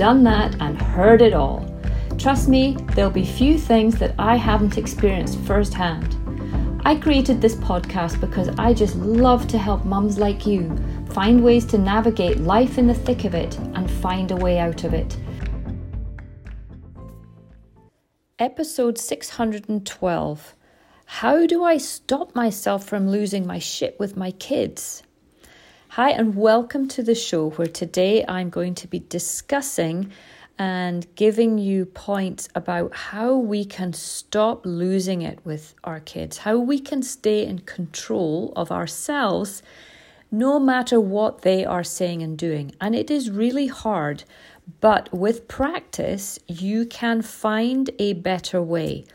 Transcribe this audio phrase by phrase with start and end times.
[0.00, 1.62] done that, and heard it all.
[2.16, 6.16] Trust me, there'll be few things that I haven't experienced firsthand.
[6.86, 10.74] I created this podcast because I just love to help mums like you
[11.10, 14.84] find ways to navigate life in the thick of it and find a way out
[14.84, 15.18] of it.
[18.38, 20.54] Episode 612
[21.04, 25.02] How do I stop myself from losing my shit with my kids?
[25.94, 30.12] Hi, and welcome to the show where today I'm going to be discussing
[30.56, 36.58] and giving you points about how we can stop losing it with our kids, how
[36.58, 39.64] we can stay in control of ourselves
[40.30, 42.72] no matter what they are saying and doing.
[42.80, 44.22] And it is really hard,
[44.80, 49.06] but with practice, you can find a better way.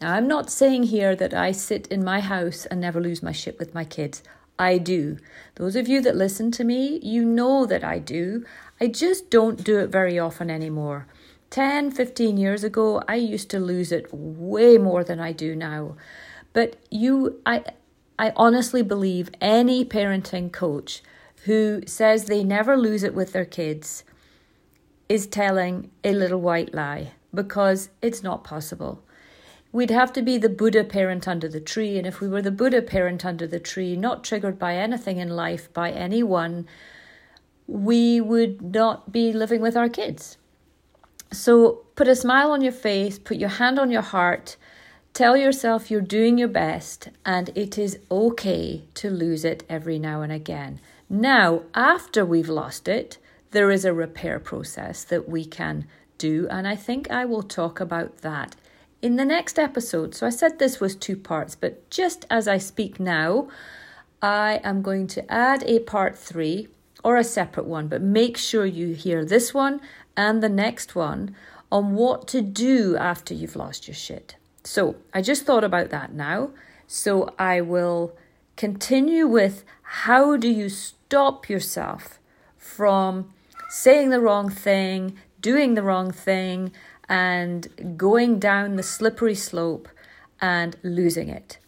[0.00, 3.32] Now, I'm not saying here that I sit in my house and never lose my
[3.32, 4.22] shit with my kids.
[4.62, 5.18] I do.
[5.56, 8.44] Those of you that listen to me, you know that I do.
[8.80, 11.08] I just don't do it very often anymore.
[11.50, 15.96] 10, 15 years ago, I used to lose it way more than I do now.
[16.52, 17.64] But you I
[18.18, 21.02] I honestly believe any parenting coach
[21.44, 24.04] who says they never lose it with their kids
[25.08, 29.02] is telling a little white lie because it's not possible
[29.72, 31.98] we'd have to be the Buddha parent under the tree.
[31.98, 35.30] And if we were the Buddha parent under the tree, not triggered by anything in
[35.30, 36.66] life, by anyone,
[37.66, 40.36] we would not be living with our kids.
[41.32, 44.56] So put a smile on your face, put your hand on your heart,
[45.14, 50.20] tell yourself you're doing your best, and it is okay to lose it every now
[50.20, 50.80] and again.
[51.08, 53.16] Now, after we've lost it,
[53.52, 55.86] there is a repair process that we can
[56.18, 58.54] do, and I think I will talk about that
[59.02, 60.14] in the next episode.
[60.14, 63.48] So I said this was two parts, but just as I speak now,
[64.22, 66.68] I am going to add a part three
[67.02, 69.80] or a separate one, but make sure you hear this one
[70.16, 71.34] and the next one
[71.70, 74.36] on what to do after you've lost your shit.
[74.62, 76.50] So I just thought about that now.
[76.86, 78.16] So I will
[78.56, 82.20] continue with how do you stop yourself
[82.56, 83.32] from
[83.70, 86.70] saying the wrong thing, doing the wrong thing,
[87.12, 89.86] and going down the slippery slope
[90.40, 91.58] and losing it.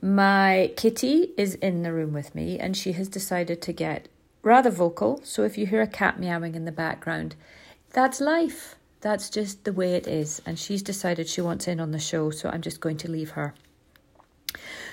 [0.00, 4.08] My kitty is in the room with me and she has decided to get
[4.44, 5.20] rather vocal.
[5.24, 7.34] So if you hear a cat meowing in the background,
[7.92, 8.76] that's life.
[9.00, 10.40] That's just the way it is.
[10.46, 13.30] And she's decided she wants in on the show, so I'm just going to leave
[13.30, 13.54] her.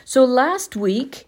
[0.05, 1.27] So last week,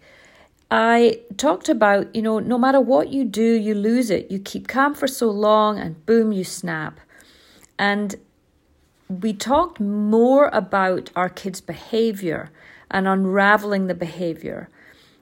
[0.72, 4.28] I talked about, you know, no matter what you do, you lose it.
[4.28, 6.98] You keep calm for so long and boom, you snap.
[7.78, 8.16] And
[9.08, 12.50] we talked more about our kids' behavior
[12.90, 14.68] and unraveling the behavior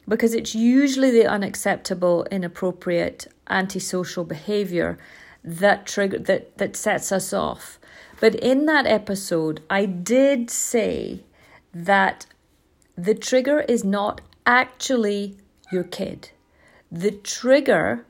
[0.08, 4.98] because it's usually the unacceptable, inappropriate, antisocial behavior
[5.42, 7.78] that trigger that that sets us off.
[8.20, 11.24] But in that episode, I did say
[11.74, 12.26] that
[12.96, 15.36] the trigger is not actually
[15.72, 16.30] your kid.
[16.90, 18.06] The trigger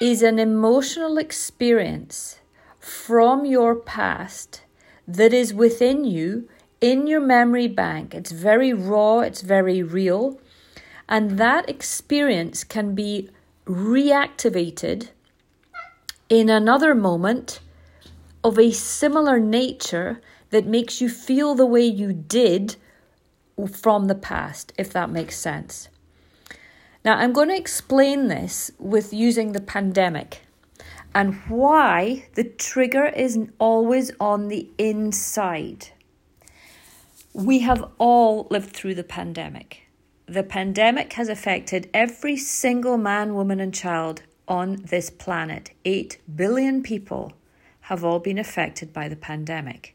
[0.00, 2.40] is an emotional experience
[2.80, 4.63] from your past
[5.06, 6.48] that is within you
[6.80, 8.14] in your memory bank.
[8.14, 10.38] It's very raw, it's very real.
[11.08, 13.30] And that experience can be
[13.66, 15.08] reactivated
[16.28, 17.60] in another moment
[18.42, 20.20] of a similar nature
[20.50, 22.76] that makes you feel the way you did
[23.70, 25.88] from the past, if that makes sense.
[27.04, 30.43] Now, I'm going to explain this with using the pandemic
[31.14, 35.88] and why the trigger isn't always on the inside.
[37.32, 39.82] We have all lived through the pandemic.
[40.26, 45.70] The pandemic has affected every single man, woman, and child on this planet.
[45.84, 47.32] 8 billion people
[47.82, 49.94] have all been affected by the pandemic.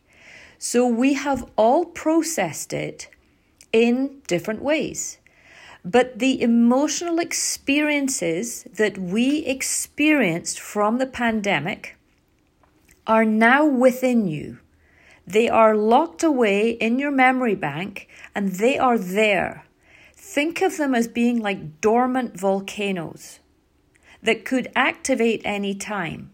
[0.58, 3.10] So we have all processed it
[3.72, 5.18] in different ways.
[5.86, 11.98] But the emotional experiences that we experienced from the pandemic
[13.08, 14.60] are now within you.
[15.26, 19.66] They are locked away in your memory bank and they are there.
[20.16, 23.40] Think of them as being like dormant volcanoes
[24.22, 26.32] that could activate any time.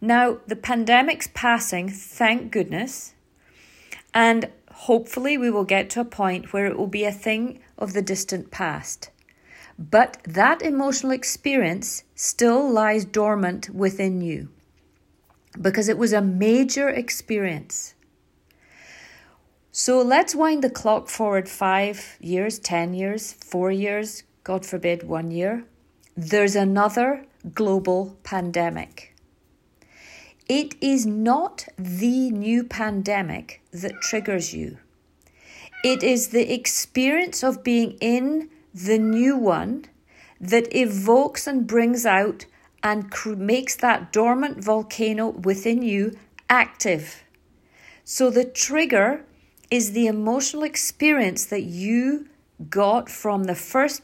[0.00, 3.14] Now, the pandemic's passing, thank goodness,
[4.14, 7.92] and hopefully we will get to a point where it will be a thing of
[7.92, 9.10] the distant past.
[9.78, 14.48] But that emotional experience still lies dormant within you
[15.60, 17.94] because it was a major experience.
[19.70, 25.30] So let's wind the clock forward five years, 10 years, four years, God forbid, one
[25.30, 25.64] year.
[26.16, 27.24] There's another
[27.54, 29.14] global pandemic.
[30.48, 34.78] It is not the new pandemic that triggers you.
[35.84, 39.84] It is the experience of being in the new one
[40.40, 42.46] that evokes and brings out
[42.82, 46.16] and makes that dormant volcano within you
[46.48, 47.22] active.
[48.04, 49.24] So the trigger
[49.70, 52.28] is the emotional experience that you
[52.70, 54.02] got from the first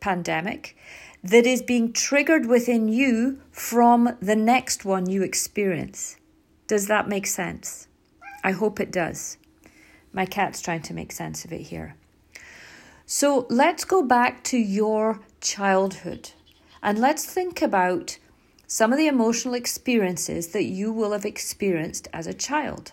[0.00, 0.76] pandemic
[1.22, 6.18] that is being triggered within you from the next one you experience.
[6.66, 7.88] Does that make sense?
[8.42, 9.38] I hope it does.
[10.14, 11.96] My cat's trying to make sense of it here.
[13.04, 16.30] So let's go back to your childhood
[16.82, 18.18] and let's think about
[18.66, 22.92] some of the emotional experiences that you will have experienced as a child.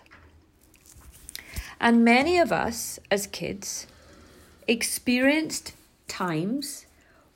[1.80, 3.86] And many of us as kids
[4.68, 5.74] experienced
[6.08, 6.86] times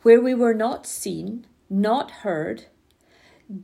[0.03, 2.67] where we were not seen, not heard,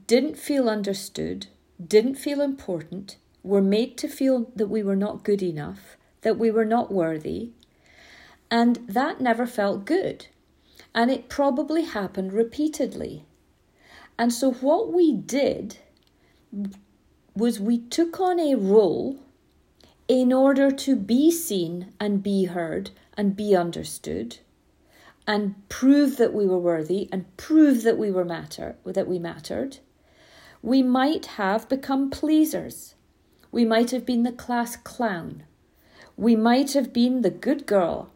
[0.07, 1.47] didn't feel understood,
[1.85, 6.51] didn't feel important, were made to feel that we were not good enough, that we
[6.51, 7.51] were not worthy,
[8.51, 10.27] and that never felt good.
[10.95, 13.25] And it probably happened repeatedly.
[14.19, 15.79] And so, what we did
[17.35, 19.19] was we took on a role
[20.09, 24.39] in order to be seen and be heard and be understood
[25.27, 29.79] and prove that we were worthy and prove that we were matter that we mattered
[30.61, 32.95] we might have become pleasers
[33.51, 35.45] we might have been the class clown
[36.17, 38.11] we might have been the good girl.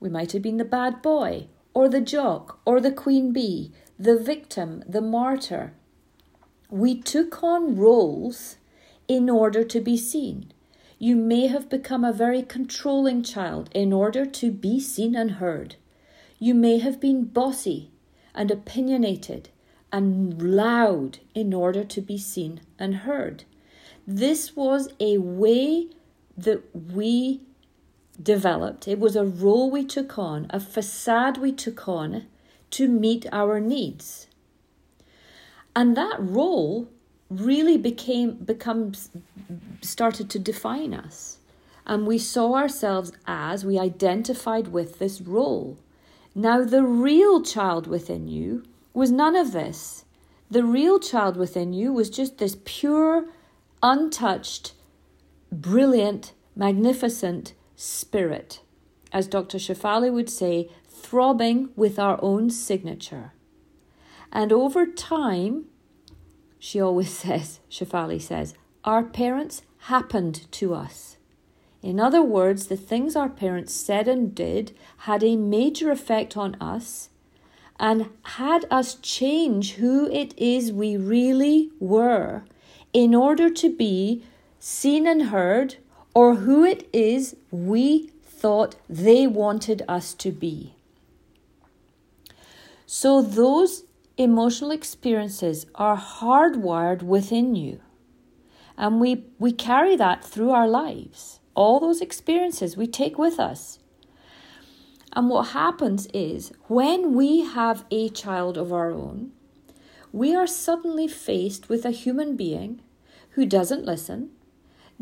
[0.00, 4.18] We might have been the bad boy or the jock or the queen bee the
[4.18, 5.72] victim the martyr.
[6.70, 8.56] We took on roles
[9.06, 10.52] in order to be seen.
[10.98, 15.76] You may have become a very controlling child in order to be seen and heard.
[16.38, 17.90] You may have been bossy
[18.34, 19.50] and opinionated
[19.92, 23.44] and loud in order to be seen and heard.
[24.06, 25.88] This was a way
[26.36, 27.40] that we
[28.22, 32.26] developed, it was a role we took on, a facade we took on
[32.70, 34.26] to meet our needs.
[35.74, 36.88] And that role
[37.30, 39.10] really became becomes
[39.80, 41.38] started to define us.
[41.86, 45.78] And we saw ourselves as we identified with this role.
[46.34, 48.64] Now, the real child within you
[48.94, 50.04] was none of this.
[50.50, 53.26] The real child within you was just this pure,
[53.82, 54.74] untouched,
[55.52, 58.60] brilliant, magnificent spirit.
[59.12, 59.58] As Dr.
[59.58, 63.32] Shefali would say, throbbing with our own signature.
[64.32, 65.66] And over time,
[66.58, 68.54] she always says, Shefali says,
[68.84, 71.16] our parents happened to us.
[71.82, 76.54] In other words, the things our parents said and did had a major effect on
[76.60, 77.10] us
[77.78, 82.44] and had us change who it is we really were
[82.92, 84.24] in order to be
[84.64, 85.74] seen and heard
[86.14, 90.72] or who it is we thought they wanted us to be.
[92.86, 93.82] So, those
[94.16, 97.80] emotional experiences are hardwired within you,
[98.78, 103.80] and we, we carry that through our lives all those experiences we take with us.
[105.14, 109.32] And what happens is when we have a child of our own,
[110.12, 112.80] we are suddenly faced with a human being
[113.30, 114.30] who doesn't listen,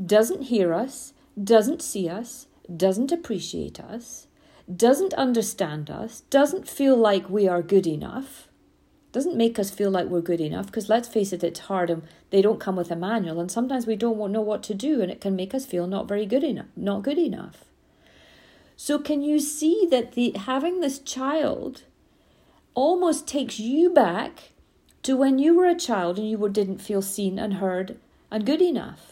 [0.05, 4.27] doesn't hear us, doesn't see us, doesn't appreciate us,
[4.75, 8.49] doesn't understand us, doesn't feel like we are good enough,
[9.13, 12.03] doesn't make us feel like we're good enough because let's face it it's hard and
[12.31, 15.11] they don't come with a manual and sometimes we don't know what to do and
[15.11, 17.65] it can make us feel not very good enough not good enough.
[18.77, 21.83] So can you see that the having this child
[22.75, 24.53] almost takes you back
[25.03, 27.99] to when you were a child and you didn't feel seen and heard
[28.31, 29.10] and good enough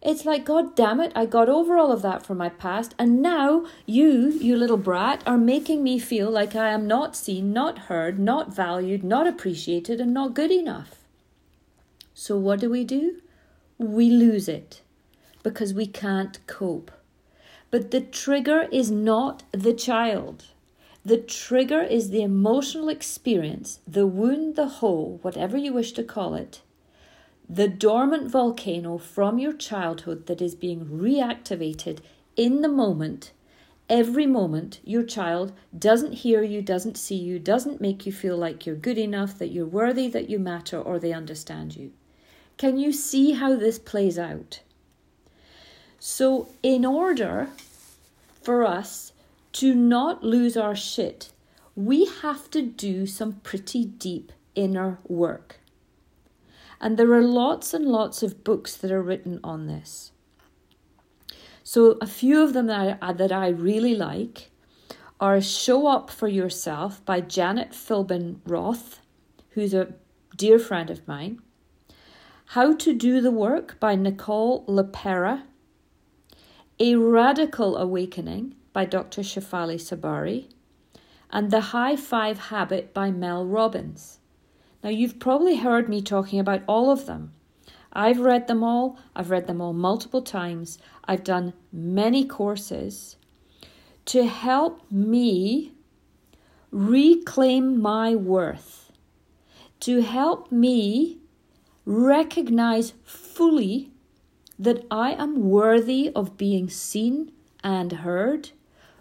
[0.00, 3.20] it's like, God damn it, I got over all of that from my past, and
[3.20, 7.78] now you, you little brat, are making me feel like I am not seen, not
[7.78, 10.96] heard, not valued, not appreciated, and not good enough.
[12.14, 13.20] So what do we do?
[13.76, 14.82] We lose it
[15.42, 16.90] because we can't cope.
[17.70, 20.46] But the trigger is not the child.
[21.04, 26.34] The trigger is the emotional experience, the wound, the hole, whatever you wish to call
[26.34, 26.60] it,
[27.48, 32.00] the dormant volcano from your childhood that is being reactivated
[32.36, 33.32] in the moment.
[33.88, 38.66] Every moment your child doesn't hear you, doesn't see you, doesn't make you feel like
[38.66, 41.92] you're good enough, that you're worthy, that you matter, or they understand you.
[42.58, 44.60] Can you see how this plays out?
[45.98, 47.48] So, in order
[48.42, 49.12] for us
[49.54, 51.30] to not lose our shit,
[51.74, 55.60] we have to do some pretty deep inner work.
[56.80, 60.12] And there are lots and lots of books that are written on this.
[61.64, 64.50] So, a few of them that I, uh, that I really like
[65.20, 69.00] are Show Up for Yourself by Janet Philbin Roth,
[69.50, 69.94] who's a
[70.36, 71.42] dear friend of mine.
[72.52, 75.42] How to Do the Work by Nicole LePera.
[76.78, 79.22] A Radical Awakening by Dr.
[79.22, 80.48] Shefali Tsabary.
[81.30, 84.17] And The High Five Habit by Mel Robbins.
[84.82, 87.32] Now, you've probably heard me talking about all of them.
[87.92, 93.16] I've read them all, I've read them all multiple times, I've done many courses
[94.06, 95.72] to help me
[96.70, 98.92] reclaim my worth,
[99.80, 101.18] to help me
[101.84, 103.90] recognize fully
[104.58, 107.32] that I am worthy of being seen
[107.62, 108.50] and heard,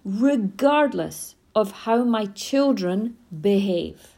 [0.03, 4.16] regardless of how my children behave.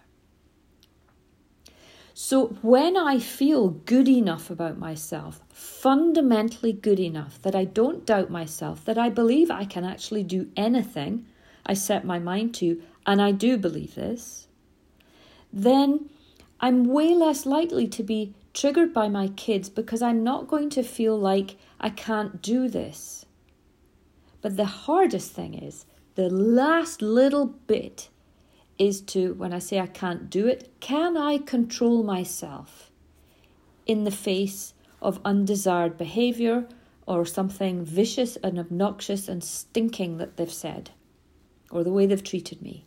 [2.22, 8.30] So when I feel good enough about myself, fundamentally good enough, that I don't doubt
[8.30, 11.26] myself, that I believe I can actually do anything
[11.66, 14.50] I set my mind to, and I do believe this,
[15.54, 16.10] then
[16.60, 20.84] I'm way less likely to be triggered by my kids because I'm not going to
[20.84, 23.26] feel like I can't do this.
[24.42, 25.86] But the hardest thing is
[26.16, 28.10] the last little bit
[28.80, 32.90] is to, when I say I can't do it, can I control myself
[33.86, 36.66] in the face of undesired behavior
[37.06, 40.92] or something vicious and obnoxious and stinking that they've said
[41.70, 42.86] or the way they've treated me?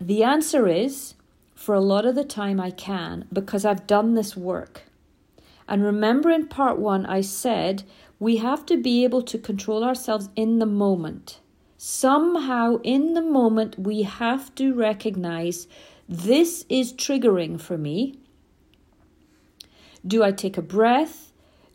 [0.00, 1.14] The answer is
[1.54, 4.82] for a lot of the time I can because I've done this work.
[5.68, 7.84] And remember in part one, I said
[8.18, 11.38] we have to be able to control ourselves in the moment.
[11.82, 15.66] Somehow, in the moment, we have to recognize
[16.06, 18.18] this is triggering for me.
[20.06, 21.32] Do I take a breath?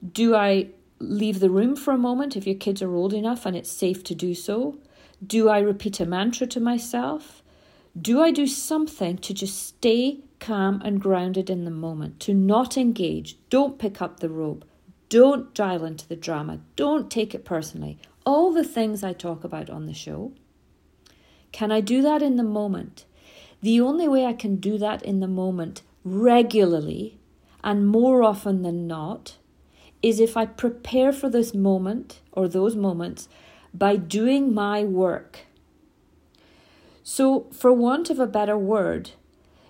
[0.07, 0.67] Do I
[0.99, 4.03] leave the room for a moment if your kids are old enough and it's safe
[4.03, 4.77] to do so?
[5.25, 7.41] Do I repeat a mantra to myself?
[7.99, 12.77] Do I do something to just stay calm and grounded in the moment, to not
[12.77, 13.39] engage?
[13.49, 14.65] Don't pick up the rope.
[15.09, 16.59] Don't dial into the drama.
[16.75, 17.97] Don't take it personally.
[18.25, 20.33] All the things I talk about on the show.
[21.51, 23.05] Can I do that in the moment?
[23.61, 27.17] The only way I can do that in the moment regularly
[27.63, 29.37] and more often than not
[30.01, 33.27] is if I prepare for this moment or those moments
[33.73, 35.45] by doing my work
[37.07, 39.11] so, for want of a better word,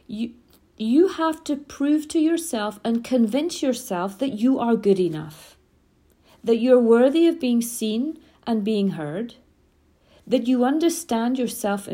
[0.08, 0.36] you,
[0.78, 5.58] you have to prove to yourself and convince yourself that you are good enough,
[6.42, 9.36] that you're worthy of being seen and being heard,
[10.28, 11.88] that you understand yourself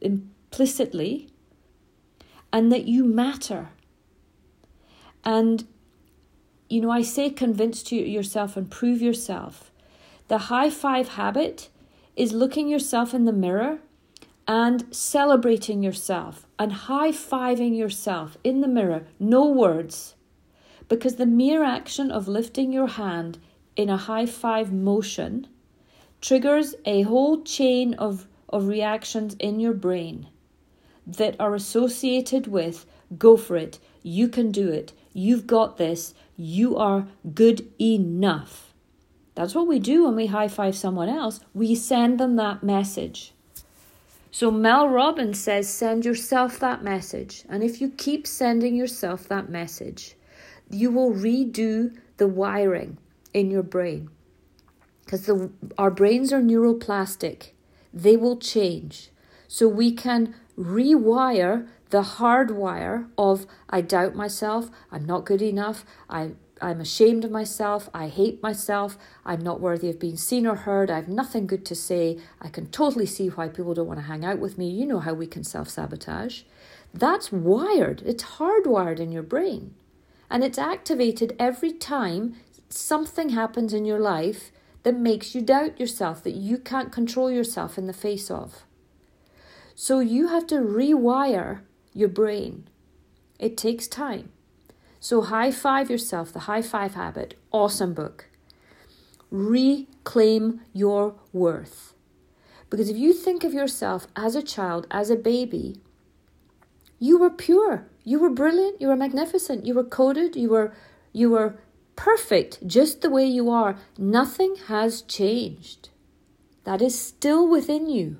[0.00, 1.28] implicitly,
[2.52, 3.70] and that you matter.
[5.24, 5.66] And,
[6.68, 9.70] you know, I say convince to yourself and prove yourself.
[10.28, 11.68] The high five habit
[12.16, 13.80] is looking yourself in the mirror
[14.48, 20.14] and celebrating yourself and high fiving yourself in the mirror, no words,
[20.88, 23.38] because the mere action of lifting your hand
[23.74, 25.46] in a high five motion
[26.20, 30.28] triggers a whole chain of, of reactions in your brain
[31.06, 32.86] that are associated with
[33.18, 38.74] go for it, you can do it, you've got this, you are good enough.
[39.34, 41.40] That's what we do when we high five someone else.
[41.54, 43.32] We send them that message.
[44.30, 47.44] So Mel Robbins says, send yourself that message.
[47.48, 50.14] And if you keep sending yourself that message,
[50.70, 52.98] you will redo the wiring
[53.32, 54.10] in your brain.
[55.06, 55.30] Because
[55.78, 57.52] our brains are neuroplastic,
[57.94, 59.10] they will change.
[59.48, 66.32] So we can rewire the hardwire of I doubt myself, I'm not good enough, I
[66.60, 67.90] I'm ashamed of myself.
[67.92, 68.96] I hate myself.
[69.26, 70.90] I'm not worthy of being seen or heard.
[70.90, 72.18] I have nothing good to say.
[72.40, 74.68] I can totally see why people don't want to hang out with me.
[74.68, 76.42] You know how we can self sabotage.
[76.94, 79.74] That's wired, it's hardwired in your brain.
[80.30, 82.36] And it's activated every time
[82.68, 84.50] something happens in your life
[84.86, 88.62] that makes you doubt yourself, that you can't control yourself in the face of.
[89.74, 91.62] So you have to rewire
[91.92, 92.68] your brain.
[93.40, 94.30] It takes time.
[95.00, 98.28] So, high five yourself, The High Five Habit, awesome book.
[99.28, 101.92] Reclaim your worth.
[102.70, 105.80] Because if you think of yourself as a child, as a baby,
[107.00, 110.72] you were pure, you were brilliant, you were magnificent, you were coded, you were
[111.12, 111.56] you were
[111.96, 113.78] perfect just the way you are.
[113.98, 115.88] Nothing has changed.
[116.64, 118.18] That is still within you.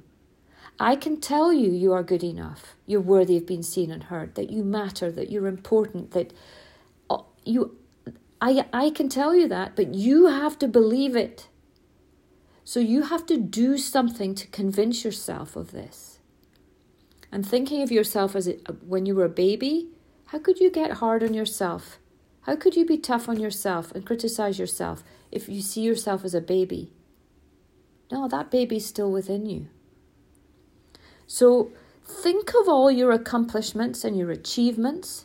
[0.78, 4.34] I can tell you you are good enough, you're worthy of being seen and heard,
[4.34, 6.32] that you matter, that you're important, that
[7.08, 7.76] uh, you
[8.40, 11.48] I I can tell you that, but you have to believe it.
[12.64, 16.18] So you have to do something to convince yourself of this.
[17.32, 18.54] And thinking of yourself as a,
[18.84, 19.88] when you were a baby,
[20.26, 21.98] how could you get hard on yourself?
[22.46, 26.32] How could you be tough on yourself and criticize yourself if you see yourself as
[26.32, 26.92] a baby?
[28.12, 29.66] No, that baby's still within you.
[31.26, 31.72] So
[32.04, 35.24] think of all your accomplishments and your achievements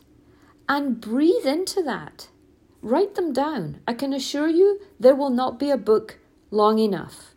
[0.68, 2.26] and breathe into that.
[2.82, 3.80] Write them down.
[3.86, 6.18] I can assure you there will not be a book
[6.50, 7.36] long enough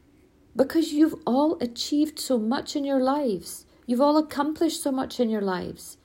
[0.55, 3.67] because you've all achieved so much in your lives.
[3.85, 5.97] You've all accomplished so much in your lives.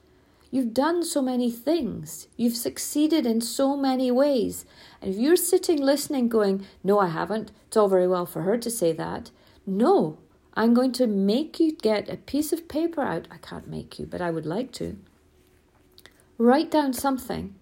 [0.50, 2.26] You've done so many things.
[2.36, 4.64] You've succeeded in so many ways.
[5.00, 8.58] And if you're sitting listening going, No, I haven't, it's all very well for her
[8.58, 9.30] to say that.
[9.64, 10.18] No,
[10.54, 13.28] I'm going to make you get a piece of paper out.
[13.30, 14.98] I can't make you, but I would like to.
[16.36, 17.54] Write down something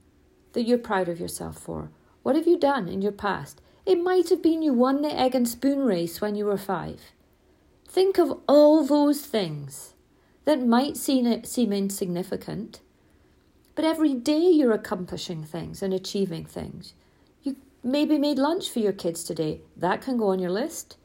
[0.54, 1.90] that you're proud of yourself for.
[2.22, 3.60] What have you done in your past?
[3.84, 7.12] It might have been you won the egg and spoon race when you were five.
[7.86, 9.94] Think of all those things
[10.48, 12.80] that might seem, seem insignificant,
[13.74, 16.94] but every day you're accomplishing things and achieving things.
[17.42, 19.60] You maybe made lunch for your kids today.
[19.76, 20.96] That can go on your list.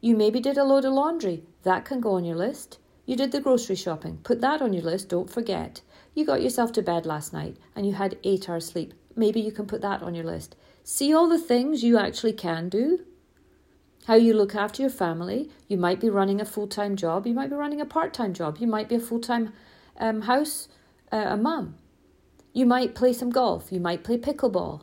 [0.00, 1.42] You maybe did a load of laundry.
[1.64, 2.78] That can go on your list.
[3.04, 4.18] You did the grocery shopping.
[4.22, 5.08] Put that on your list.
[5.08, 5.80] Don't forget.
[6.14, 8.94] You got yourself to bed last night and you had eight hours sleep.
[9.16, 10.54] Maybe you can put that on your list.
[10.84, 13.00] See all the things you actually can do.
[14.06, 15.50] How you look after your family.
[15.68, 17.26] You might be running a full time job.
[17.26, 18.58] You might be running a part time job.
[18.58, 19.52] You might be a full time
[19.98, 20.68] um, house,
[21.12, 21.76] uh, a mum.
[22.52, 23.70] You might play some golf.
[23.70, 24.82] You might play pickleball.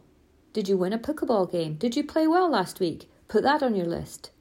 [0.54, 1.76] Did you win a pickleball game?
[1.76, 3.10] Did you play well last week?
[3.28, 4.32] Put that on your list.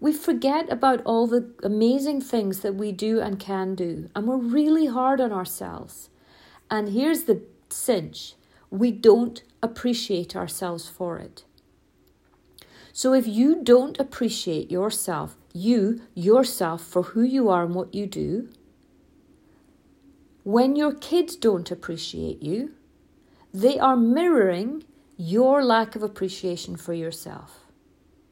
[0.00, 4.36] We forget about all the amazing things that we do and can do, and we're
[4.36, 6.08] really hard on ourselves.
[6.70, 8.34] And here's the cinch
[8.70, 11.44] we don't appreciate ourselves for it.
[12.98, 18.08] So if you don't appreciate yourself, you, yourself, for who you are and what you
[18.08, 18.48] do,
[20.42, 22.72] when your kids don't appreciate you,
[23.54, 24.82] they are mirroring
[25.16, 27.66] your lack of appreciation for yourself.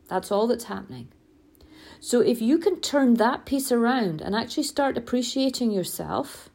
[0.09, 1.13] That's all that's happening.
[2.01, 6.51] So if you can turn that piece around and actually start appreciating yourself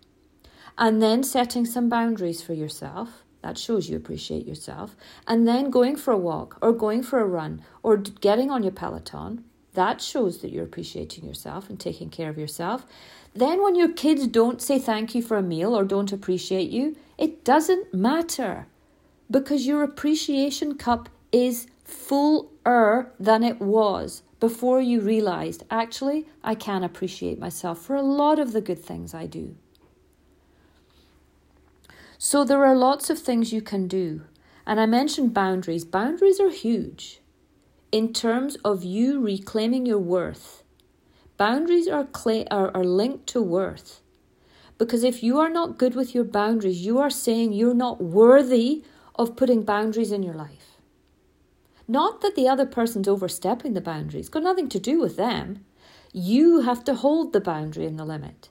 [0.78, 4.96] and then setting some boundaries for yourself, that shows you appreciate yourself,
[5.28, 8.72] and then going for a walk or going for a run or getting on your
[8.72, 12.86] Peloton, that shows that you're appreciating yourself and taking care of yourself.
[13.34, 16.98] Then, when your kids don't say thank you for a meal or don't appreciate you,
[17.18, 18.68] it doesn't matter
[19.30, 26.84] because your appreciation cup is fuller than it was before you realized, actually, I can
[26.84, 29.56] appreciate myself for a lot of the good things I do.
[32.24, 34.22] So there are lots of things you can do.
[34.68, 35.84] And I mentioned boundaries.
[35.84, 37.20] Boundaries are huge
[37.92, 40.62] in terms of you reclaiming your worth.
[41.38, 42.08] Boundaries are,
[42.52, 44.02] are, are linked to worth.
[44.78, 48.84] Because if you are not good with your boundaries, you are saying you're not worthy
[49.16, 50.78] of putting boundaries in your life.
[51.88, 55.66] Not that the other person's overstepping the boundaries, got nothing to do with them.
[56.14, 58.50] You have to hold the boundary and the limit.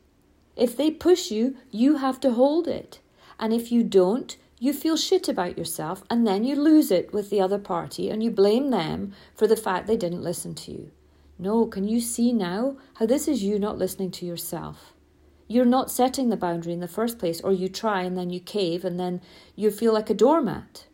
[0.56, 2.98] If they push you, you have to hold it.
[3.40, 7.30] And if you don't, you feel shit about yourself and then you lose it with
[7.30, 10.90] the other party and you blame them for the fact they didn't listen to you.
[11.38, 14.92] No, can you see now how this is you not listening to yourself?
[15.48, 18.38] You're not setting the boundary in the first place, or you try and then you
[18.38, 19.22] cave and then
[19.56, 20.86] you feel like a doormat.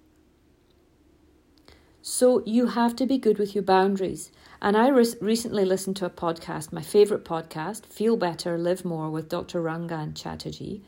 [2.00, 4.30] So you have to be good with your boundaries.
[4.62, 9.10] And I re- recently listened to a podcast, my favourite podcast, Feel Better, Live More,
[9.10, 9.60] with Dr.
[9.60, 10.82] Rangan Chatterjee.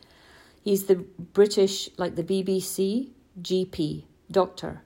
[0.61, 4.81] He's the British, like the BBC GP doctor,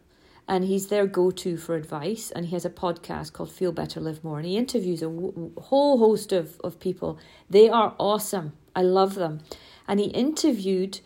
[0.47, 2.31] and he's their go to for advice.
[2.31, 5.51] And he has a podcast called Feel Better, Live More, and he interviews a w-
[5.57, 7.17] whole host of, of people.
[7.49, 8.53] They are awesome.
[8.75, 9.41] I love them.
[9.87, 10.99] And he interviewed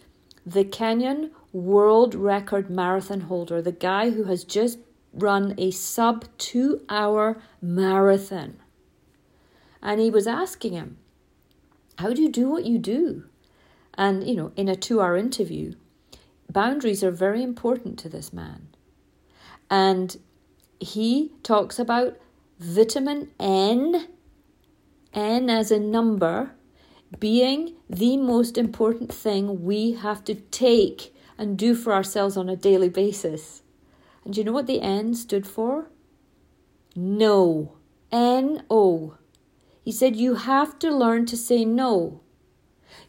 [0.46, 4.80] the Kenyan world record marathon holder, the guy who has just
[5.14, 8.58] run a sub two hour marathon.
[9.82, 10.98] And he was asking him,
[11.98, 13.24] How do you do what you do?
[13.98, 15.74] And, you know, in a two hour interview,
[16.50, 18.68] boundaries are very important to this man.
[19.70, 20.18] And
[20.80, 22.18] he talks about
[22.60, 24.08] vitamin N,
[25.14, 26.52] N as a number,
[27.20, 32.56] being the most important thing we have to take and do for ourselves on a
[32.56, 33.62] daily basis.
[34.24, 35.90] And do you know what the N stood for?
[36.96, 37.74] No.
[38.12, 39.16] N O.
[39.84, 42.22] He said you have to learn to say no.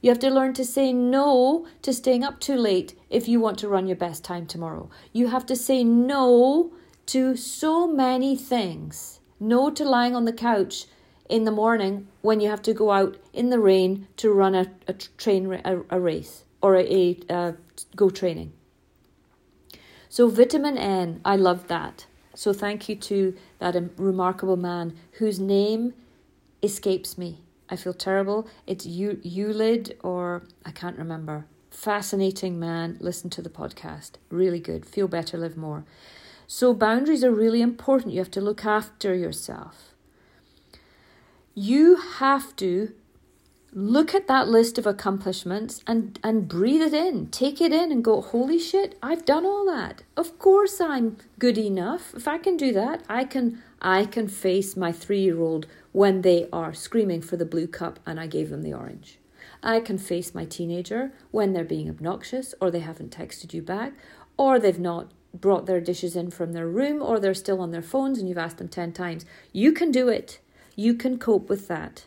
[0.01, 3.59] You have to learn to say no to staying up too late if you want
[3.59, 4.91] to run your best time tomorrow.
[5.13, 6.73] You have to say no
[7.07, 9.21] to so many things.
[9.41, 10.87] No to lying on the couch
[11.29, 14.67] in the morning when you have to go out in the rain to run a,
[14.87, 17.55] a train a, a race or a, a, a
[17.95, 18.53] go training.
[20.09, 22.07] So vitamin N, I love that.
[22.35, 25.95] So thank you to that um, remarkable man whose name
[26.63, 27.41] escapes me.
[27.71, 28.49] I feel terrible.
[28.67, 31.47] It's Ulid or I can't remember.
[31.71, 32.97] Fascinating man.
[33.01, 34.13] Listen to the podcast.
[34.31, 34.87] Really good.
[34.87, 35.85] Feel better, live more.
[36.47, 38.15] So boundaries are really important.
[38.15, 39.95] You have to look after yourself.
[41.55, 42.93] You have to
[43.73, 48.03] look at that list of accomplishments and and breathe it in take it in and
[48.03, 52.57] go holy shit i've done all that of course i'm good enough if i can
[52.57, 57.23] do that i can i can face my 3 year old when they are screaming
[57.23, 59.19] for the blue cup and i gave them the orange
[59.63, 63.93] i can face my teenager when they're being obnoxious or they haven't texted you back
[64.37, 67.83] or they've not brought their dishes in from their room or they're still on their
[67.83, 70.41] phones and you've asked them 10 times you can do it
[70.75, 72.07] you can cope with that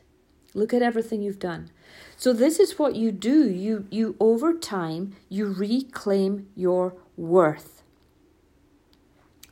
[0.54, 1.70] Look at everything you've done.
[2.18, 3.50] So this is what you do.
[3.50, 7.84] You you over time you reclaim your worth.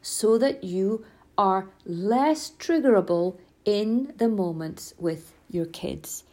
[0.01, 1.05] So that you
[1.39, 6.25] are less triggerable in the moments with your kids.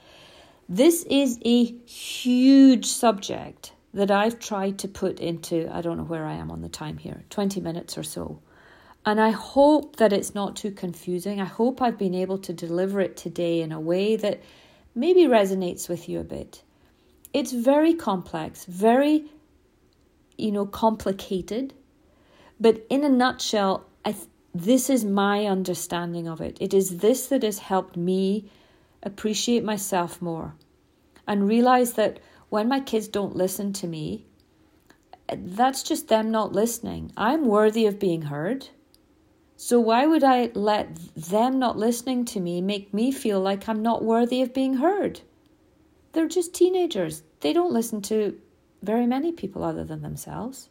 [0.69, 6.27] This is a huge subject that I've tried to put into, I don't know where
[6.27, 8.41] I am on the time here, 20 minutes or so.
[9.07, 11.41] And I hope that it's not too confusing.
[11.41, 14.43] I hope I've been able to deliver it today in a way that
[14.97, 16.65] maybe resonates with you a bit.
[17.33, 19.31] It's very complex, very,
[20.37, 21.75] you know, complicated.
[22.59, 24.27] But in a nutshell, I th-
[24.61, 26.57] this is my understanding of it.
[26.61, 28.51] It is this that has helped me
[29.03, 30.55] appreciate myself more
[31.27, 34.25] and realize that when my kids don't listen to me,
[35.29, 37.13] that's just them not listening.
[37.17, 38.69] I'm worthy of being heard.
[39.57, 43.83] So why would I let them not listening to me make me feel like I'm
[43.83, 45.21] not worthy of being heard?
[46.13, 47.23] They're just teenagers.
[47.41, 48.39] They don't listen to
[48.83, 50.69] very many people other than themselves.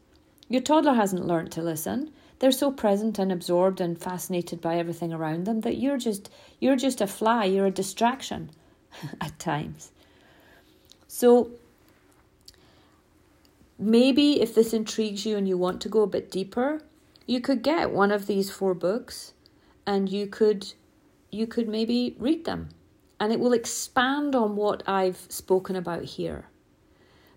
[0.47, 2.11] Your toddler hasn't learned to listen.
[2.45, 6.29] They're so present and absorbed and fascinated by everything around them that you're just
[6.59, 8.51] you're just a fly, you're a distraction
[9.19, 9.91] at times.
[11.07, 11.49] So
[13.79, 16.83] maybe if this intrigues you and you want to go a bit deeper,
[17.25, 19.33] you could get one of these four books
[19.87, 20.71] and you could
[21.31, 22.69] you could maybe read them
[23.19, 26.45] and it will expand on what I've spoken about here.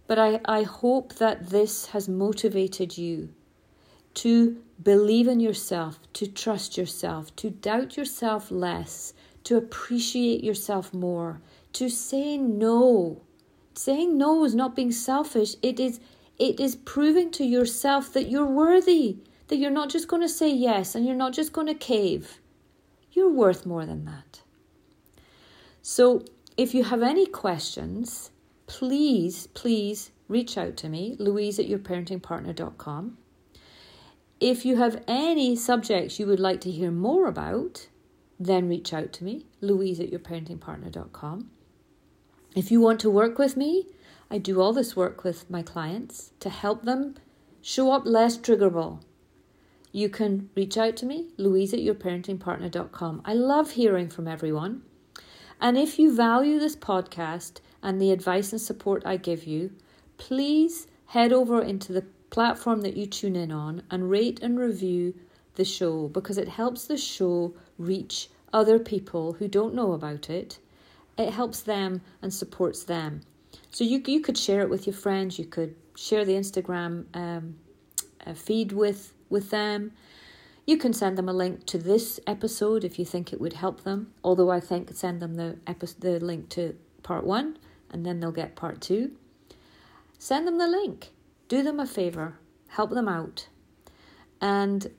[0.06, 3.30] But I, I hope that this has motivated you
[4.14, 9.12] to believe in yourself, to trust yourself, to doubt yourself less,
[9.44, 11.40] to appreciate yourself more,
[11.72, 13.22] to say no.
[13.74, 15.54] Saying no is not being selfish.
[15.62, 16.00] It is
[16.38, 19.18] it is proving to yourself that you're worthy,
[19.48, 22.38] that you're not just going to say yes and you're not just going to cave.
[23.12, 24.42] You're worth more than that.
[25.82, 26.24] So,
[26.56, 28.30] if you have any questions,
[28.66, 33.16] please, please reach out to me, louise at yourparentingpartner.com.
[34.40, 37.88] If you have any subjects you would like to hear more about,
[38.38, 41.50] then reach out to me, louise at yourparentingpartner.com.
[42.54, 43.86] If you want to work with me,
[44.30, 47.16] I do all this work with my clients to help them
[47.60, 49.00] show up less triggerable,
[49.92, 53.22] you can reach out to me, louise at yourparentingpartner.com.
[53.24, 54.82] I love hearing from everyone.
[55.60, 59.72] And if you value this podcast and the advice and support I give you,
[60.18, 65.14] please head over into the platform that you tune in on and rate and review
[65.54, 70.58] the show because it helps the show reach other people who don't know about it.
[71.16, 73.22] It helps them and supports them.
[73.70, 77.56] So you, you could share it with your friends, you could share the Instagram um,
[78.24, 79.92] uh, feed with with them.
[80.64, 83.84] You can send them a link to this episode if you think it would help
[83.84, 84.12] them.
[84.22, 87.58] Although I think send them the epi- the link to part one,
[87.90, 89.12] and then they'll get part two.
[90.18, 91.12] Send them the link.
[91.48, 92.38] Do them a favor.
[92.68, 93.48] Help them out.
[94.40, 94.90] And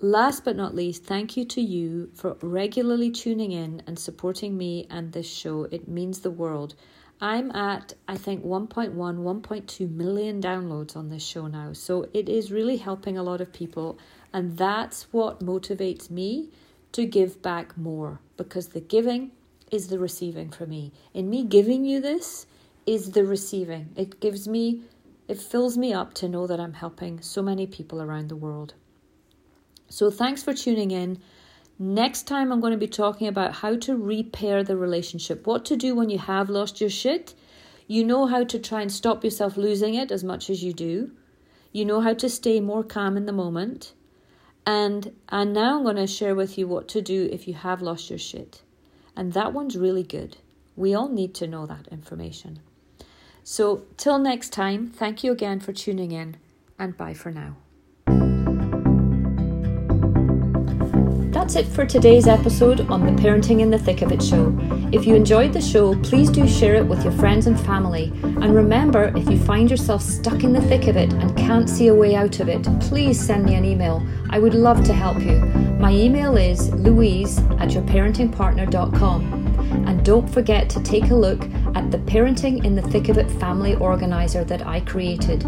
[0.00, 4.86] last but not least, thank you to you for regularly tuning in and supporting me
[4.88, 5.64] and this show.
[5.64, 6.74] It means the world.
[7.20, 11.72] I'm at, I think, 1.1, 1.2 million downloads on this show now.
[11.72, 13.98] So it is really helping a lot of people.
[14.32, 16.50] And that's what motivates me
[16.92, 19.32] to give back more because the giving
[19.72, 20.92] is the receiving for me.
[21.12, 22.46] In me giving you this
[22.86, 23.90] is the receiving.
[23.96, 24.82] It gives me,
[25.28, 28.74] it fills me up to know that I'm helping so many people around the world.
[29.90, 31.18] So thanks for tuning in.
[31.78, 35.76] Next time, I'm going to be talking about how to repair the relationship, what to
[35.76, 37.34] do when you have lost your shit.
[37.86, 41.12] You know how to try and stop yourself losing it as much as you do.
[41.72, 43.92] You know how to stay more calm in the moment.
[44.66, 47.80] And, and now I'm going to share with you what to do if you have
[47.80, 48.62] lost your shit.
[49.14, 50.38] And that one's really good.
[50.74, 52.60] We all need to know that information.
[53.50, 56.36] So, till next time, thank you again for tuning in,
[56.78, 57.56] and bye for now.
[61.32, 64.54] That's it for today's episode on the Parenting in the Thick of It show.
[64.92, 68.12] If you enjoyed the show, please do share it with your friends and family.
[68.22, 71.88] And remember, if you find yourself stuck in the thick of it and can't see
[71.88, 74.06] a way out of it, please send me an email.
[74.28, 75.40] I would love to help you.
[75.80, 79.47] My email is louise at yourparentingpartner.com.
[79.70, 81.42] And don't forget to take a look
[81.74, 85.44] at the Parenting in the Thick of It family organizer that I created.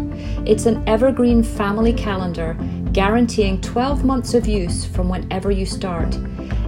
[0.47, 2.57] It's an evergreen family calendar
[2.91, 6.17] guaranteeing 12 months of use from whenever you start.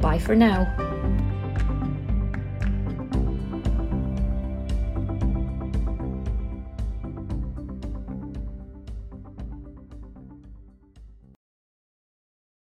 [0.00, 0.85] Bye for now.